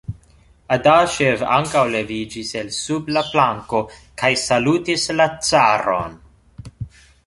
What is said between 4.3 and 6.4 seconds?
salutis la caron.